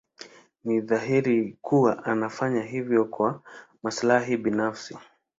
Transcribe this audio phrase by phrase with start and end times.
[0.63, 3.41] Ni dhahiri kuwa amefanya hivyo kwa
[3.83, 4.95] maslahi binafsi.